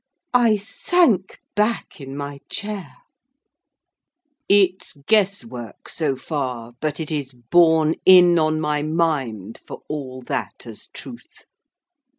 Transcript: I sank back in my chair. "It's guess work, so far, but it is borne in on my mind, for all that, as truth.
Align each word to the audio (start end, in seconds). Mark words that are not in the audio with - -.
I 0.33 0.55
sank 0.57 1.37
back 1.55 2.01
in 2.01 2.17
my 2.17 2.39
chair. 2.49 2.91
"It's 4.49 4.97
guess 5.05 5.45
work, 5.45 5.87
so 5.87 6.15
far, 6.15 6.73
but 6.81 6.99
it 6.99 7.11
is 7.11 7.33
borne 7.33 7.93
in 8.03 8.39
on 8.39 8.59
my 8.59 8.81
mind, 8.81 9.59
for 9.67 9.83
all 9.87 10.23
that, 10.23 10.65
as 10.65 10.87
truth. 10.87 11.45